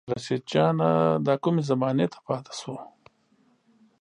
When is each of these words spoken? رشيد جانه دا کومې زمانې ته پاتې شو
رشيد 0.13 0.41
جانه 0.51 0.89
دا 1.25 1.33
کومې 1.43 1.63
زمانې 1.69 2.05
ته 2.13 2.19
پاتې 2.25 2.53
شو 2.59 2.75